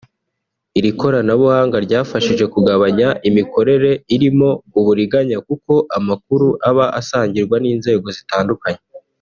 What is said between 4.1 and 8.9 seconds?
irimo uburiganya kuko amakuru aba asangirwa n’inzego zitandukanye